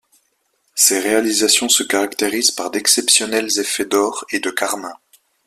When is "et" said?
4.31-4.39